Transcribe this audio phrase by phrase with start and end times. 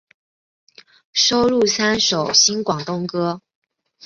[1.13, 3.39] 收录三首新广东歌。